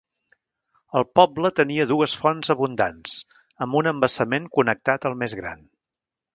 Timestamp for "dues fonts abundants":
1.91-3.15